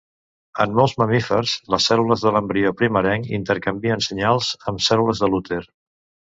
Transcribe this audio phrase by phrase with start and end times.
[0.63, 5.65] En molts mamífers, les cèl·lules de l'embrió primerenc intercanvien senyals amb cèl·lules de l'úter.